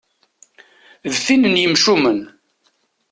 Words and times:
D 1.11 1.13
tin 1.25 1.43
n 1.53 1.55
yemcumen. 1.61 2.19